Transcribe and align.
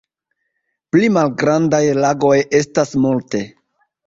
Pli 0.95 1.09
malgrandaj 1.17 1.83
lagoj 1.99 2.33
estas 2.63 2.97
multe. 3.05 3.45